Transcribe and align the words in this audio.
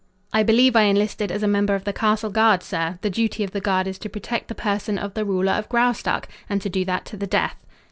"I 0.33 0.41
believe 0.41 0.75
I 0.75 0.85
enlisted 0.85 1.31
as 1.31 1.43
a 1.43 1.47
member 1.47 1.75
of 1.75 1.83
the 1.83 1.93
castle 1.93 2.31
guard, 2.31 2.63
sir. 2.63 2.97
The 3.03 3.11
duty 3.11 3.43
of 3.43 3.51
the 3.51 3.61
guard 3.61 3.85
is 3.85 3.99
to 3.99 4.09
protect 4.09 4.47
the 4.47 4.55
person 4.55 4.97
of 4.97 5.13
the 5.13 5.23
ruler 5.25 5.51
of 5.53 5.69
Graustark, 5.69 6.27
and 6.49 6.59
to 6.63 6.69
do 6.71 6.83
that 6.85 7.05
to 7.05 7.17
the 7.17 7.27
death." 7.27 7.63